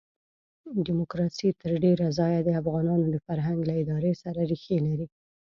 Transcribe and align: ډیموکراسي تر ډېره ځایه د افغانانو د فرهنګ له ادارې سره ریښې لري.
ډیموکراسي 0.85 1.49
تر 1.61 1.71
ډېره 1.83 2.05
ځایه 2.19 2.39
د 2.43 2.49
افغانانو 2.61 3.05
د 3.11 3.17
فرهنګ 3.25 3.59
له 3.69 3.73
ادارې 3.81 4.13
سره 4.23 4.39
ریښې 4.51 4.77
لري. 4.87 5.07